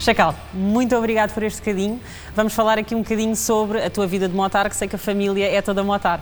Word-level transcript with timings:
Chacal, 0.00 0.34
muito 0.54 0.96
obrigado 0.96 1.34
por 1.34 1.42
este 1.42 1.60
bocadinho. 1.60 2.00
Vamos 2.34 2.54
falar 2.54 2.78
aqui 2.78 2.94
um 2.94 3.02
bocadinho 3.02 3.36
sobre 3.36 3.84
a 3.84 3.90
tua 3.90 4.06
vida 4.06 4.26
de 4.26 4.34
motar, 4.34 4.66
que 4.70 4.74
sei 4.74 4.88
que 4.88 4.96
a 4.96 4.98
família 4.98 5.46
é 5.46 5.60
toda 5.60 5.84
motar. 5.84 6.20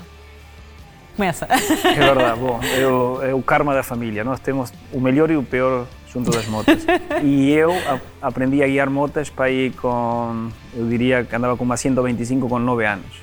Começa. 1.15 1.47
É 1.47 1.95
verdade, 1.95 2.41
bom, 2.41 2.59
é 2.61 2.87
o, 2.89 3.23
é 3.23 3.35
o 3.35 3.41
karma 3.41 3.73
da 3.73 3.85
família. 3.85 4.25
Nós 4.25 4.41
temos 4.41 4.73
o 4.93 5.01
melhor 5.01 5.31
e 5.31 5.37
o 5.37 5.45
pior 5.45 5.87
junto 6.13 6.29
das 6.29 6.45
motas. 6.49 6.85
E 7.23 7.53
eu 7.53 7.73
aprendi 8.21 8.65
a 8.65 8.67
guiar 8.67 8.91
motas 8.91 9.31
para 9.31 9.49
ir 9.49 9.73
com, 9.75 10.51
eu 10.75 10.89
diria 10.89 11.23
que 11.23 11.37
andava 11.37 11.57
com 11.57 11.63
uma 11.63 11.77
125 11.77 12.49
com 12.49 12.59
9 12.59 12.85
anos. 12.85 13.23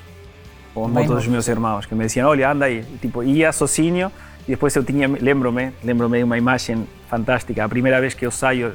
Com 0.72 0.88
motos 0.88 1.16
dos 1.16 1.26
meus 1.26 1.48
irmãos, 1.48 1.84
que 1.84 1.94
me 1.94 2.06
diziam, 2.06 2.30
olha, 2.30 2.50
anda 2.50 2.64
aí. 2.64 2.82
E, 2.94 2.98
tipo, 2.98 3.22
ia 3.22 3.52
sozinho 3.52 4.10
e 4.46 4.52
depois 4.52 4.74
eu 4.76 4.84
tinha, 4.84 5.08
lembro-me, 5.08 5.72
lembro-me 5.82 6.22
uma 6.22 6.38
imagem 6.38 6.86
fantástica. 7.08 7.64
A 7.64 7.68
primeira 7.68 8.00
vez 8.00 8.14
que 8.14 8.24
eu 8.24 8.30
saio, 8.30 8.72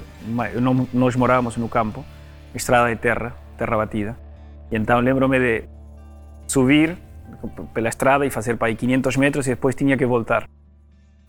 nós 0.94 1.16
morávamos 1.16 1.56
no 1.56 1.70
campo, 1.70 2.04
estrada 2.54 2.90
de 2.90 2.98
terra, 2.98 3.34
terra 3.58 3.78
batida. 3.78 4.18
E 4.70 4.76
então 4.76 5.00
lembro-me 5.00 5.40
de 5.40 5.64
subir 6.46 6.98
pela 7.74 7.88
estrada 7.88 8.26
e 8.26 8.30
fazer 8.30 8.58
para 8.58 8.68
aí 8.68 8.76
500 8.76 9.16
metros 9.16 9.48
e 9.48 9.52
depois 9.52 9.74
tinha 9.74 9.96
que 9.96 10.06
voltar. 10.06 10.46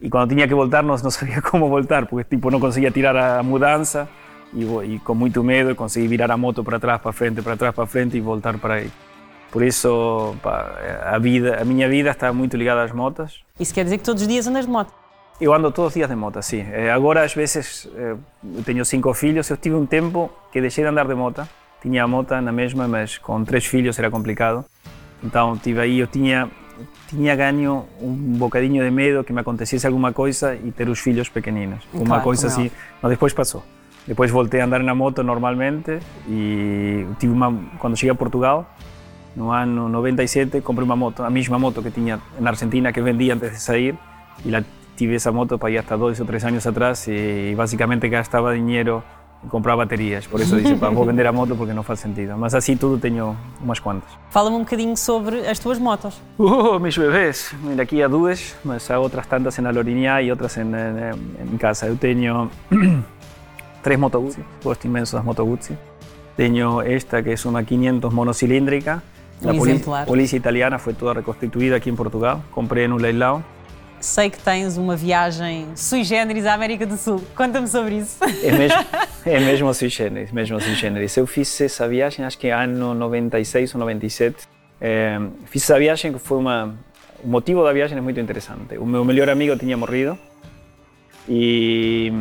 E 0.01 0.11
quando 0.11 0.31
tinha 0.31 0.49
que 0.49 0.55
voltar 0.55 0.83
não, 0.83 0.97
não 0.97 1.11
sabia 1.11 1.41
como 1.43 1.69
voltar, 1.69 2.07
porque 2.07 2.25
tipo 2.29 2.51
não 2.51 2.59
conseguia 2.59 2.91
tirar 2.91 3.17
a 3.17 3.43
mudança 3.45 4.09
e, 4.53 4.65
e 4.65 4.99
com 4.99 5.15
muito 5.15 5.45
medo 5.45 5.77
consegui 5.77 6.09
virar 6.09 6.31
a 6.33 6.37
moto 6.37 6.65
para 6.65 6.81
trás, 6.81 7.01
para 7.01 7.13
frente, 7.13 7.41
para 7.41 7.57
trás, 7.57 7.73
para 7.73 7.87
frente 7.87 8.17
e 8.17 8.21
voltar 8.21 8.59
para 8.59 8.75
aí. 8.75 8.91
Por 9.53 9.63
isso, 9.63 10.35
a, 11.05 11.19
vida, 11.19 11.61
a 11.61 11.65
minha 11.65 11.87
vida 11.87 12.11
está 12.11 12.33
muito 12.33 12.57
ligada 12.57 12.83
às 12.83 12.91
motas. 12.91 13.45
Isso 13.63 13.73
quer 13.73 13.85
dizer 13.85 13.99
que 13.99 14.05
todos 14.05 14.23
os 14.23 14.29
dias 14.29 14.47
andas 14.49 14.67
de 14.67 14.73
moto? 14.73 14.93
Eu 15.41 15.55
ando 15.55 15.71
todos 15.71 15.91
os 15.91 15.95
dias 15.95 16.09
de 16.09 16.17
moto, 16.17 16.43
sim. 16.43 16.65
Agora, 16.93 17.25
às 17.25 17.33
vezes, 17.33 17.89
eu 17.97 18.63
tenho 18.65 18.85
cinco 18.85 19.15
filhos, 19.15 19.49
eu 19.49 19.57
tive 19.57 19.77
um 19.77 19.87
tempo 19.87 20.31
que 20.51 20.61
deixei 20.61 20.83
de 20.83 20.91
andar 20.91 21.07
de 21.07 21.15
moto. 21.15 21.47
Tinha 21.81 22.03
a 22.05 22.09
moto 22.09 22.33
na 22.41 22.53
mesma, 22.53 22.87
mas 22.89 23.19
com 23.19 23.45
três 23.45 23.65
filhos 23.65 23.99
era 23.99 24.11
complicado. 24.11 24.65
Então, 25.23 25.57
tive 25.57 25.81
aí, 25.81 25.99
eu 26.01 26.07
tinha 26.07 26.51
tinha 27.09 27.37
ganho 27.37 27.85
um 28.01 28.15
bocadinho 28.39 28.83
de 28.83 28.91
medo 28.91 29.23
que 29.23 29.33
me 29.33 29.41
acontecesse 29.41 29.87
alguma 29.87 30.13
coisa 30.13 30.55
e 30.55 30.73
ter 30.73 30.89
os 30.89 30.99
filhos 30.99 31.29
pequeninos. 31.29 31.85
Claro, 31.91 32.05
uma 32.05 32.21
coisa 32.21 32.49
assim. 32.49 32.71
Mas 33.01 33.11
depois 33.11 33.33
passou. 33.33 33.63
Depois 34.07 34.31
voltei 34.31 34.61
a 34.61 34.65
andar 34.65 34.83
na 34.83 34.95
moto 34.95 35.23
normalmente 35.23 36.01
e 36.29 37.07
tive 37.21 37.33
uma 37.33 37.55
quando 37.79 37.97
cheguei 37.97 38.11
a 38.11 38.15
Portugal 38.17 38.69
no 39.37 39.51
ano 39.51 39.89
97 39.89 40.61
comprei 40.61 40.85
uma 40.85 40.97
moto, 40.97 41.23
a 41.23 41.31
mesma 41.31 41.59
moto 41.59 41.83
que 41.83 41.91
tinha 41.91 42.21
na 42.39 42.51
Argentina 42.51 42.93
que 42.93 43.01
vendi 43.01 43.31
antes 43.31 43.51
de 43.51 43.61
sair 43.61 43.95
e 44.45 44.51
la 44.51 44.63
tive 44.97 45.15
essa 45.17 45.33
moto 45.33 45.59
para 45.59 45.71
ir 45.71 45.79
hasta 45.79 45.97
dois 45.97 46.21
ou 46.21 46.27
três 46.27 46.45
anos 46.45 46.67
atrás 46.67 47.07
e 47.09 47.55
basicamente 47.57 48.09
gastava 48.09 48.55
dinheiro 48.55 49.03
comprar 49.49 49.77
baterias. 49.77 50.27
Por 50.27 50.41
isso 50.41 50.57
disse, 50.57 50.75
vou 50.75 51.05
vender 51.05 51.27
a 51.27 51.33
moto 51.33 51.57
porque 51.57 51.73
não 51.73 51.83
faz 51.83 52.01
sentido. 52.01 52.37
Mas 52.37 52.55
assim 52.55 52.77
tudo 52.77 52.99
tenho 52.99 53.37
umas 53.61 53.81
quantas. 53.81 54.09
Fala-me 54.31 54.57
um 54.57 54.61
bocadinho 54.61 54.97
sobre 54.97 55.47
as 55.47 55.59
tuas 55.59 55.79
motos. 55.79 56.21
Uh, 56.39 56.79
meus 56.79 56.97
bebês. 56.97 57.55
Mira, 57.63 57.83
aqui 57.83 58.03
há 58.03 58.09
duas, 58.09 58.55
mas 58.65 58.91
há 58.91 58.99
outras 58.99 59.27
tantas 59.27 59.59
na 59.59 59.71
Lorinha 59.71 60.21
e 60.23 60.31
outras 60.31 60.57
em, 60.57 60.63
em, 60.63 61.55
em 61.55 61.57
casa. 61.57 61.87
Eu 61.87 61.97
tenho 61.97 62.51
três 63.83 63.99
Moto 63.99 64.21
Guzzi, 64.21 64.45
gosto 64.63 64.85
imenso 64.85 65.17
das 65.17 65.25
Moto 65.25 65.45
Guzzi. 65.45 65.77
Tenho 66.37 66.81
esta 66.81 67.23
que 67.23 67.31
é 67.31 67.35
uma 67.45 67.63
500 67.63 68.13
monocilíndrica. 68.13 69.03
A 69.45 69.55
exemplar. 69.55 70.07
polícia 70.07 70.37
italiana 70.37 70.79
foi 70.79 70.95
toda 70.95 71.15
reconstituída 71.15 71.77
aqui 71.77 71.91
em 71.91 71.97
Portugal. 71.97 72.43
Comprei 72.51 72.87
no 72.87 72.97
leilão 72.97 73.45
sei 74.03 74.29
que 74.29 74.39
tens 74.39 74.77
uma 74.77 74.97
viagem 74.97 75.69
sui 75.77 76.03
generis 76.03 76.45
à 76.45 76.55
América 76.55 76.85
do 76.85 76.97
Sul. 76.97 77.23
Conta-me 77.35 77.69
sobre 77.69 77.99
isso. 77.99 78.19
É 78.43 78.51
mesmo, 78.51 78.85
é 79.25 79.41
mesmo 79.41 79.73
sui 79.73 79.89
generis, 79.89 80.33
mesmo 80.33 80.61
sui 80.61 80.75
generis. 80.75 81.17
Eu 81.17 81.27
fiz 81.27 81.61
essa 81.61 81.89
viagem, 81.89 82.25
acho 82.25 82.37
que 82.37 82.49
ano 82.49 82.95
96 82.95 83.75
ou 83.75 83.79
97. 83.79 84.49
É, 84.81 85.19
fiz 85.47 85.63
essa 85.63 85.79
viagem 85.79 86.13
que 86.13 86.19
foi 86.19 86.39
uma... 86.39 86.75
O 87.23 87.29
motivo 87.29 87.63
da 87.63 87.73
viagem 87.73 87.97
é 87.97 88.01
muito 88.01 88.19
interessante. 88.19 88.77
O 88.77 88.85
meu 88.85 89.05
melhor 89.05 89.31
amigo 89.31 89.57
tinha 89.57 89.77
morrido 89.77 90.19
e 91.29 92.13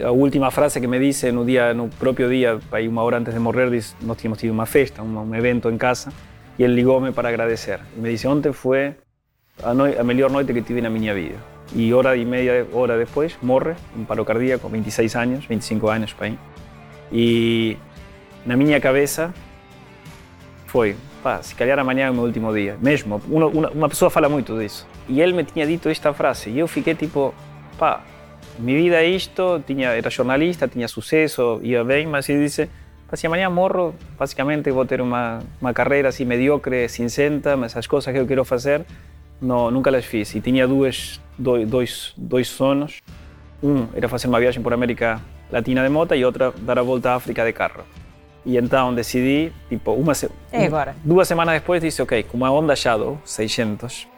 a 0.00 0.10
última 0.10 0.50
frase 0.50 0.80
que 0.80 0.86
me 0.86 0.98
disse 0.98 1.30
no 1.32 1.44
dia 1.44 1.74
no 1.74 1.88
próprio 1.88 2.28
dia, 2.28 2.58
aí 2.70 2.88
hora 2.88 3.18
antes 3.18 3.34
de 3.34 3.40
morrer, 3.40 3.70
disse, 3.70 3.94
nós 4.00 4.16
tínhamos 4.16 4.38
tido 4.38 4.52
uma 4.52 4.66
festa, 4.66 5.02
um, 5.02 5.18
um 5.18 5.34
evento 5.34 5.68
em 5.68 5.76
casa 5.76 6.12
e 6.58 6.62
ele 6.62 6.74
ligou-me 6.74 7.12
para 7.12 7.28
agradecer. 7.28 7.80
E 7.96 8.00
me 8.00 8.10
disse, 8.10 8.26
ontem 8.26 8.52
foi 8.52 8.94
a, 9.62 9.74
no, 9.74 9.84
a 9.84 10.04
melhor 10.04 10.30
noite 10.30 10.52
que 10.52 10.62
tive 10.62 10.80
na 10.80 10.88
minha 10.88 11.14
vida. 11.14 11.36
E 11.74 11.92
hora 11.92 12.16
e 12.16 12.24
meia, 12.24 12.66
hora 12.72 12.98
depois, 12.98 13.36
morre, 13.42 13.74
um 13.96 14.04
paro 14.04 14.24
cardíaco, 14.24 14.68
26 14.68 15.16
anos, 15.16 15.44
25 15.46 15.88
anos, 15.88 16.12
para 16.12 16.26
aí. 16.26 16.38
E 17.10 17.76
na 18.46 18.56
minha 18.56 18.80
cabeça 18.80 19.32
foi, 20.66 20.96
pá, 21.22 21.42
se 21.42 21.54
calhar 21.54 21.78
amanhã 21.78 22.06
é 22.06 22.10
o 22.10 22.14
meu 22.14 22.24
último 22.24 22.52
dia. 22.52 22.76
Mesmo, 22.80 23.20
uma, 23.28 23.46
uma, 23.46 23.70
uma 23.70 23.88
pessoa 23.88 24.10
fala 24.10 24.28
muito 24.28 24.58
disso. 24.58 24.86
E 25.08 25.20
ele 25.20 25.32
me 25.32 25.44
tinha 25.44 25.66
dito 25.66 25.88
esta 25.88 26.12
frase 26.12 26.50
e 26.50 26.58
eu 26.58 26.68
fiquei 26.68 26.94
tipo, 26.94 27.34
pá, 27.78 28.02
minha 28.58 28.78
vida 28.78 29.04
isto, 29.04 29.62
tinha, 29.66 29.90
era 29.90 30.10
jornalista, 30.10 30.68
tinha 30.68 30.88
sucesso, 30.88 31.60
ia 31.62 31.84
bem, 31.84 32.06
mas 32.06 32.28
ele 32.28 32.44
disse, 32.44 32.68
se 33.14 33.26
amanhã 33.26 33.50
morro, 33.50 33.94
basicamente 34.18 34.70
vou 34.70 34.86
ter 34.86 35.00
uma, 35.00 35.40
uma 35.60 35.72
carreira 35.72 36.08
assim 36.08 36.24
mediocre, 36.24 36.88
cinzenta, 36.88 37.56
mas 37.56 37.76
as 37.76 37.86
coisas 37.86 38.12
que 38.12 38.18
eu 38.18 38.26
quero 38.26 38.44
fazer 38.44 38.84
não, 39.40 39.70
nunca 39.70 39.90
las 39.90 40.04
fiz. 40.04 40.34
E 40.34 40.40
tinha 40.40 40.66
duas, 40.66 41.20
dois, 41.36 41.68
dois, 41.68 42.14
dois 42.16 42.48
sonos. 42.48 43.00
Um 43.62 43.86
era 43.94 44.08
fazer 44.08 44.28
uma 44.28 44.40
viagem 44.40 44.62
por 44.62 44.72
América 44.72 45.20
Latina 45.50 45.82
de 45.82 45.88
moto 45.90 46.14
e 46.14 46.24
outra 46.24 46.52
dar 46.62 46.78
a 46.78 46.82
volta 46.82 47.10
à 47.10 47.14
África 47.16 47.44
de 47.44 47.52
carro. 47.52 47.84
E 48.44 48.56
então 48.56 48.94
decidi, 48.94 49.52
tipo, 49.68 49.92
uma 49.92 50.14
se... 50.14 50.28
é 50.50 50.66
agora. 50.66 50.96
duas 51.04 51.28
semanas 51.28 51.54
depois, 51.54 51.82
disse, 51.82 52.02
ok, 52.02 52.22
com 52.24 52.36
uma 52.36 52.50
Honda 52.50 52.74
Shadow 52.74 53.20
600. 53.24 54.08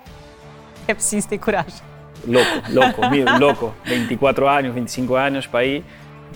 É 0.87 0.95
preciso 0.95 1.29
ter 1.29 1.39
coragem. 1.39 1.94
Louco, 2.27 2.51
louco, 2.71 3.01
louco. 3.41 3.75
24 3.85 4.49
anos, 4.49 4.75
25 4.75 5.15
anos, 5.15 5.47
para 5.47 5.65
ir. 5.65 5.85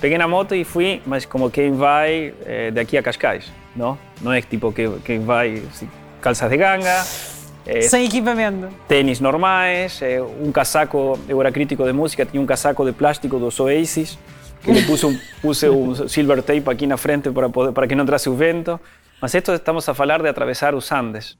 Peguei 0.00 0.16
na 0.18 0.28
moto 0.28 0.54
e 0.54 0.64
fui, 0.64 1.02
mas 1.06 1.24
como 1.24 1.50
quem 1.50 1.72
vai 1.72 2.32
eh, 2.46 2.70
daqui 2.70 2.96
a 2.96 3.02
Cascais, 3.02 3.50
não? 3.74 3.98
Não 4.20 4.32
é 4.32 4.40
tipo 4.40 4.72
que, 4.72 4.88
quem 5.04 5.20
vai 5.20 5.62
assim, 5.68 5.88
calças 6.20 6.48
de 6.48 6.56
ganga, 6.56 7.04
é, 7.68 7.82
Sem 7.82 8.06
equipamento. 8.06 8.68
Tênis 8.88 9.20
normais, 9.20 10.00
é, 10.00 10.22
um 10.22 10.50
casaco, 10.50 11.18
eu 11.28 11.38
era 11.38 11.52
crítico 11.52 11.84
de 11.84 11.92
música, 11.92 12.24
tinha 12.24 12.42
um 12.42 12.46
casaco 12.46 12.82
de 12.82 12.92
plástico 12.92 13.38
dos 13.38 13.60
Oasis, 13.60 14.18
que 14.62 14.72
lhe 14.72 14.82
puse 14.86 15.20
puse 15.42 15.68
um 15.68 15.94
silver 16.08 16.42
tape 16.42 16.64
aqui 16.66 16.86
na 16.86 16.96
frente 16.96 17.30
para, 17.30 17.50
poder, 17.50 17.72
para 17.72 17.86
que 17.86 17.94
não 17.94 18.04
entrasse 18.04 18.30
o 18.30 18.34
vento. 18.34 18.80
Mas 19.20 19.34
esto 19.34 19.52
estamos 19.52 19.86
a 19.86 19.92
falar 19.92 20.22
de 20.22 20.28
atravessar 20.28 20.74
os 20.74 20.90
Andes, 20.90 21.36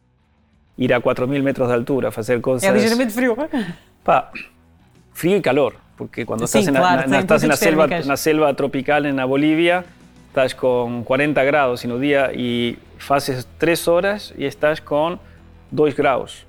ir 0.76 0.92
a 0.92 1.00
4 1.00 1.26
mil 1.26 1.42
metros 1.42 1.66
de 1.66 1.72
altura, 1.72 2.10
fazer 2.10 2.42
coisas... 2.42 2.62
É 2.62 2.72
ligeiramente 2.72 3.14
frio. 3.14 3.34
Frio 5.12 5.36
e 5.36 5.40
calor, 5.40 5.74
porque 5.96 6.24
quando 6.24 6.46
Sim, 6.46 6.60
estás, 6.60 6.76
claro, 6.76 7.14
estás 7.14 7.42
na, 8.06 8.16
selva, 8.16 8.54
tropical 8.54 9.02
na 9.12 9.26
Bolívia, 9.26 9.84
estás 10.28 10.54
com 10.54 11.02
40 11.04 11.44
graus 11.44 11.84
no 11.84 11.98
dia 11.98 12.30
e 12.34 12.78
fazes 12.98 13.46
3 13.58 13.88
horas 13.88 14.32
e 14.38 14.44
estás 14.44 14.80
com 14.80 15.18
2 15.70 15.94
graus. 15.94 16.46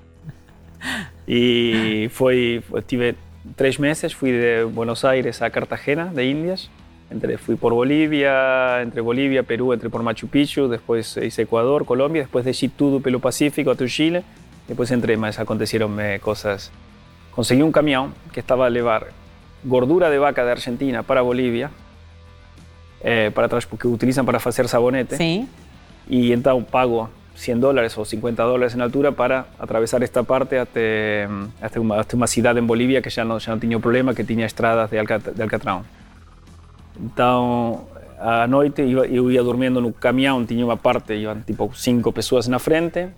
E 1.28 2.08
foi, 2.10 2.62
tive 2.86 3.14
três 3.54 3.78
meses, 3.78 4.12
fui 4.12 4.32
de 4.32 4.64
Buenos 4.64 5.04
Aires 5.04 5.42
a 5.42 5.50
Cartagena, 5.50 6.06
de 6.06 6.24
Indias. 6.24 6.70
Entre, 7.10 7.36
fui 7.36 7.56
por 7.56 7.72
Bolívia, 7.74 8.82
entre 8.82 9.00
Bolívia, 9.00 9.42
Perú, 9.42 9.72
entre 9.72 9.88
por 9.88 10.02
Machu 10.02 10.28
Picchu, 10.28 10.68
después 10.68 11.16
hice 11.16 11.42
Ecuador, 11.42 11.84
Colombia, 11.84 12.22
después 12.22 12.44
de 12.44 12.68
todo 12.68 13.00
pelo 13.00 13.20
Pacífico 13.20 13.70
hasta 13.70 13.86
Chile, 13.86 14.22
después 14.66 14.90
entre 14.90 15.16
más 15.16 15.38
acontecieron 15.38 15.96
cosas. 16.20 16.72
Conseguí 17.34 17.62
un 17.62 17.72
camión 17.72 18.14
que 18.32 18.40
estaba 18.40 18.66
a 18.66 18.70
llevar 18.70 19.08
gordura 19.64 20.10
de 20.10 20.18
vaca 20.18 20.44
de 20.44 20.52
Argentina 20.52 21.02
para 21.02 21.22
Bolivia, 21.22 21.70
eh, 23.02 23.30
para 23.34 23.48
que 23.48 23.88
utilizan 23.88 24.26
para 24.26 24.38
hacer 24.38 24.68
sabonete. 24.68 25.16
Sí. 25.16 25.48
Y 26.08 26.32
entonces 26.32 26.68
pago 26.70 27.08
100 27.34 27.60
dólares 27.60 27.96
o 27.96 28.04
50 28.04 28.42
dólares 28.42 28.74
en 28.74 28.82
altura 28.82 29.12
para 29.12 29.46
atravesar 29.58 30.02
esta 30.02 30.22
parte 30.22 30.58
hasta, 30.58 30.80
hasta, 31.62 31.80
uma, 31.80 32.00
hasta 32.00 32.16
uma 32.16 32.26
cidade 32.26 32.58
em 32.58 32.66
Bolívia 32.66 33.00
que 33.00 33.10
já 33.10 33.24
não, 33.24 33.38
já 33.40 33.52
não 33.52 33.58
tinha 33.58 33.78
problema, 33.78 34.14
que 34.14 34.24
tinha 34.24 34.44
estradas 34.44 34.90
de, 34.90 34.98
Alcat 34.98 35.30
de 35.30 35.42
Alcatrão. 35.42 35.84
Então, 37.02 37.86
à 38.18 38.46
noite 38.46 38.82
eu 38.82 39.30
ia 39.30 39.42
dormindo 39.42 39.80
no 39.80 39.92
caminhão, 39.92 40.44
tinha 40.44 40.64
uma 40.64 40.76
parte, 40.76 41.14
iam 41.14 41.40
tipo 41.40 41.72
cinco 41.74 42.12
pessoas 42.12 42.46
na 42.46 42.58
frente, 42.58 43.08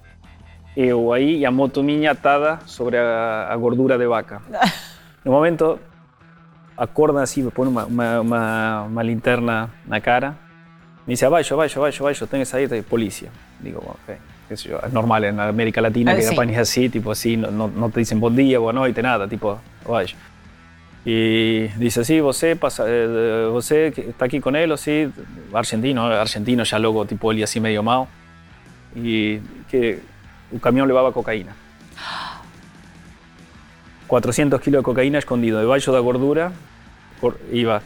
eu 0.76 1.12
aí 1.12 1.38
e 1.38 1.46
a 1.46 1.50
moto 1.50 1.82
minha 1.82 2.12
atada 2.12 2.60
sobre 2.66 2.96
a, 2.98 3.48
a 3.50 3.56
gordura 3.56 3.98
de 3.98 4.06
vaca. 4.06 4.40
No 5.24 5.30
momento, 5.30 5.78
acorda 6.76 7.22
assim, 7.22 7.44
me 7.44 7.52
põe 7.52 7.68
uma, 7.68 7.84
uma, 7.84 8.20
uma, 8.20 8.82
uma 8.82 9.02
linterna 9.04 9.70
na 9.86 10.00
cara, 10.00 10.36
me 11.06 11.14
dice 11.14 11.24
abaixo, 11.24 11.54
abaixo, 11.54 11.78
abaixo, 11.78 12.02
abaixo, 12.02 12.26
tenés 12.26 12.48
que 12.48 12.52
salir 12.52 12.68
de 12.68 12.82
policía. 12.82 13.30
Digo, 13.60 13.78
ok, 13.78 14.16
qué 14.48 14.56
sé 14.56 14.70
yo, 14.70 14.80
es 14.84 14.92
normal 14.92 15.22
en 15.22 15.38
América 15.38 15.80
Latina 15.80 16.10
ah, 16.10 16.16
que 16.16 16.22
sí. 16.22 16.34
es 16.34 16.58
así, 16.58 16.88
tipo 16.88 17.12
así, 17.12 17.36
no, 17.36 17.68
no, 17.68 17.90
te 17.90 18.00
dicen 18.00 18.18
buen 18.18 18.34
día, 18.34 18.58
buena 18.58 18.80
noche, 18.80 19.00
nada, 19.00 19.28
tipo 19.28 19.60
abaixo. 19.86 20.16
Y 21.04 21.68
dice, 21.78 22.04
sí, 22.04 22.20
você, 22.20 22.54
pasa, 22.54 22.84
eh, 22.86 23.50
está 24.08 24.24
aquí 24.24 24.40
con 24.40 24.54
él, 24.54 24.70
o 24.70 24.76
sí, 24.76 25.08
argentino, 25.52 26.06
argentino 26.06 26.62
ya 26.64 26.78
loco, 26.78 27.04
tipo 27.06 27.30
él 27.32 27.42
así 27.42 27.60
medio 27.60 27.82
mao. 27.82 28.08
Y 28.94 29.40
que 29.68 30.00
un 30.52 30.58
camión 30.58 30.86
levaba 30.86 31.12
cocaína. 31.12 31.54
400 34.06 34.60
kilos 34.60 34.80
de 34.80 34.84
cocaína 34.84 35.18
escondido 35.18 35.58
debajo 35.58 35.92
de 35.92 36.00
gordura, 36.00 36.52
por- 37.20 37.38
iba 37.50 37.80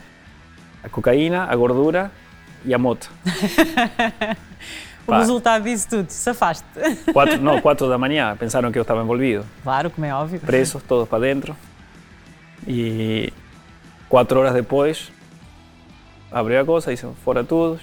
a 0.83 0.89
cocaína, 0.89 1.45
a 1.45 1.55
gordura 1.55 2.11
y 2.65 2.73
a 2.73 2.79
moto. 2.79 3.07
O 5.09 5.11
Pá. 5.13 5.21
resultado 5.21 5.63
disso 5.63 5.87
tudo, 5.89 6.05
safaste. 6.09 6.99
Cuatro, 7.13 7.39
no, 7.39 7.63
4 7.63 7.87
de 7.87 7.91
la 7.93 7.97
mañana, 7.99 8.35
pensaron 8.35 8.73
que 8.73 8.79
yo 8.79 8.81
estaba 8.81 9.03
envolvido. 9.03 9.45
Claro, 9.63 9.89
como 9.89 10.05
é 10.05 10.13
óbvio. 10.13 10.41
presos, 10.41 10.83
todos 10.83 11.07
para 11.07 11.19
adentro. 11.23 11.55
Y 12.67 13.33
cuatro 14.09 14.41
horas 14.41 14.53
después, 14.53 15.13
abrió 16.33 16.59
la 16.59 16.67
cosa, 16.67 16.91
dice, 16.91 17.07
fuera 17.25 17.45
todos. 17.45 17.81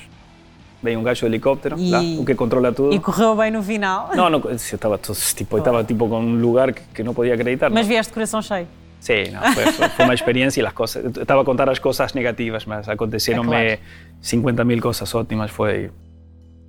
Veio 0.84 1.00
un 1.00 1.04
gallo 1.06 1.22
de 1.22 1.28
helicóptero, 1.28 1.78
Y- 1.80 1.90
lá, 1.90 2.02
o 2.20 2.26
que 2.26 2.36
controla 2.36 2.74
todo. 2.74 2.92
E 2.92 3.00
correu 3.00 3.36
bem 3.36 3.50
no 3.52 3.64
final. 3.64 4.10
No, 4.16 4.30
no, 4.30 4.42
sí, 4.60 4.76
estaba, 4.76 4.98
todo- 4.98 5.16
tipo, 5.34 5.58
estaba 5.58 5.84
tipo 5.88 6.10
con 6.10 6.26
un 6.26 6.42
lugar 6.42 6.74
que, 6.76 6.82
que 6.94 7.04
no 7.04 7.14
podía 7.14 7.34
acreditar. 7.36 7.72
Mas 7.72 7.88
vieste 7.88 8.12
de 8.12 8.16
coração 8.16 8.42
cheio. 8.42 8.68
Sí, 9.00 9.32
no, 9.32 9.42
fue, 9.54 9.64
fue- 9.90 10.06
una 10.06 10.14
experiencia 10.14 10.62
y 10.62 10.64
las 10.64 10.74
cosas, 10.74 11.04
estaba 11.06 11.42
a 11.42 11.46
contar 11.46 11.68
las 11.68 11.80
cosas 11.80 12.16
negativas, 12.16 12.68
más 12.68 12.88
acontecieron 12.88 13.48
É 13.54 13.80
50.000 14.22 14.80
cosas 14.82 15.14
óptimas, 15.16 15.52
fue, 15.52 15.92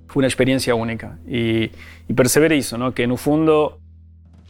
fue 0.07 0.19
una 0.21 0.27
experiencia 0.27 0.75
única. 0.75 1.17
Y, 1.27 1.71
y 2.07 2.13
perseveré 2.13 2.57
eso, 2.57 2.77
¿no? 2.77 2.93
que 2.93 3.03
en 3.03 3.11
un 3.11 3.17
fondo, 3.17 3.79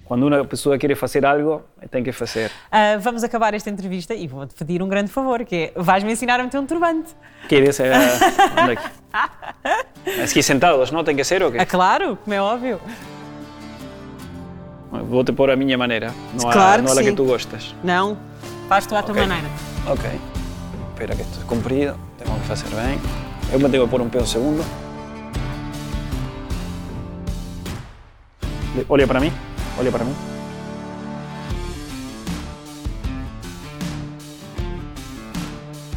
cuando 0.05 0.27
una 0.27 0.43
persona 0.43 0.77
quiere 0.77 0.95
hacer 1.01 1.25
algo, 1.25 1.65
tiene 1.89 2.03
que 2.03 2.23
hacer. 2.23 2.51
Ah, 2.71 2.97
vamos 3.01 3.23
acabar 3.23 3.55
esta 3.55 3.69
entrevista 3.71 4.13
e 4.13 4.27
vou-te 4.27 4.53
pedir 4.53 4.81
um 4.83 4.87
grande 4.87 5.11
favor, 5.11 5.43
que 5.43 5.55
é 5.55 5.73
vais-me 5.75 6.11
ensinar 6.11 6.39
a 6.39 6.43
meter 6.43 6.59
um 6.59 6.65
turbante. 6.65 7.11
¿Quieres? 7.49 7.79
eh, 7.79 7.91
anda 8.55 8.73
aquí. 8.73 8.87
Es 10.05 10.31
que 10.33 10.43
sentados, 10.43 10.91
¿no? 10.91 11.03
¿Tiene 11.03 11.17
que 11.17 11.23
ser 11.23 11.43
o 11.43 11.51
qué? 11.51 11.59
Ah, 11.59 11.65
claro, 11.65 12.17
como 12.23 12.33
é 12.35 12.39
óbvio. 12.39 12.79
Vote 15.09 15.33
por 15.33 15.49
a 15.51 15.55
minha 15.55 15.77
maneira, 15.77 16.13
não, 16.33 16.51
Claro 16.51 16.81
a, 16.81 16.85
não 16.85 16.93
que 16.93 16.99
a 17.01 17.03
que 17.03 17.11
tu 17.11 17.25
gostas. 17.25 17.75
Não, 17.83 18.15
faz 18.69 18.85
tu 18.87 18.95
à 18.95 19.01
tua 19.03 19.13
Ok. 19.13 19.25
maneira. 19.27 19.49
Ok. 19.87 20.05
Espera 20.93 21.15
que 21.15 21.23
esto 21.23 21.39
es 21.39 21.45
comprido, 21.45 21.97
tengo 22.17 22.31
que 22.45 22.53
hacer 22.53 22.69
bien. 22.69 22.99
Eu 23.51 23.59
me 23.59 23.67
tengo 23.69 23.85
que 23.85 23.91
pôr 23.91 24.01
um 24.01 24.09
pé 24.09 24.19
um 24.19 24.25
segundo. 24.25 24.63
Olha 28.87 29.07
para 29.07 29.19
mí, 29.19 29.31
olha 29.79 29.91
para 29.91 30.05
mí. 30.05 30.13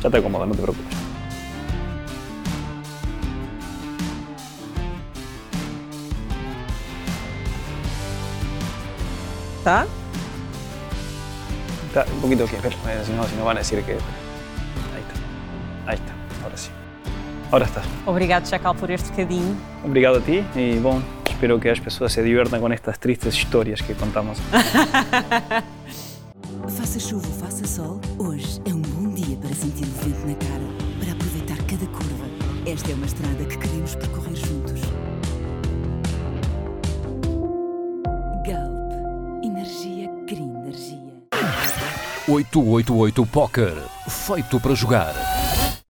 Ya 0.02 0.10
te 0.10 0.16
acomoda, 0.16 0.46
no 0.46 0.54
te 0.54 0.62
preocupes. 0.62 0.96
Tá? 9.64 9.86
Está 11.88 12.06
un 12.14 12.20
poquito 12.20 12.44
espera, 12.44 12.68
eh, 12.68 13.02
si 13.04 13.12
no, 13.12 13.24
si 13.24 13.34
no 13.36 13.44
van 13.44 13.56
a 13.56 13.60
decir 13.60 13.82
que... 13.82 13.92
Ahí 13.92 13.98
está, 15.00 15.90
ahí 15.90 15.94
está, 15.96 16.44
ahora 16.44 16.56
sí. 16.56 16.70
Ahora 17.50 17.64
está. 17.66 17.82
Obrigado, 18.06 18.46
Chacal, 18.46 18.76
por 18.76 18.90
este 18.90 19.10
bocadinho. 19.10 19.54
Obrigado 19.84 20.18
a 20.18 20.20
ti 20.20 20.44
y 20.54 20.78
bueno, 20.78 21.02
espero 21.38 21.60
que 21.60 21.68
las 21.68 21.78
personas 21.78 22.12
se 22.12 22.20
diviertan 22.20 22.60
con 22.60 22.72
estas 22.72 22.98
tristes 22.98 23.38
historias 23.38 23.80
que 23.80 23.94
contamos. 23.94 24.38
Faça 26.76 26.98
chuva 26.98 27.26
ou 27.26 27.32
faça 27.32 27.66
sol, 27.66 28.00
hoje 28.18 28.60
é 28.66 28.74
um 28.74 28.82
bom 28.82 29.14
dia 29.14 29.36
para 29.36 29.54
sentir 29.54 29.84
o 29.84 29.92
vento 30.02 30.26
na 30.26 30.34
cara, 30.34 30.66
para 31.00 31.12
aproveitar 31.12 31.56
cada 31.58 31.86
curva. 31.86 32.26
Esta 32.66 32.90
é 32.90 32.94
uma 32.94 33.06
estrada 33.06 33.44
que 33.44 33.56
queremos 33.56 33.94
percorrer 33.94 34.34
juntos. 34.34 34.80
Galp. 38.44 39.44
Energia 39.44 40.10
Green 40.26 40.50
Energia. 40.50 40.98
888 42.28 43.26
Poker. 43.26 43.74
Feito 44.08 44.60
para 44.60 44.74
jogar. 44.74 45.14